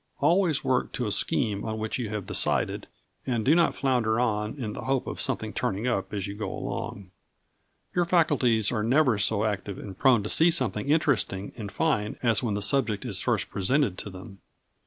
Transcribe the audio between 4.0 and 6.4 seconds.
on in the hope of something turning up as you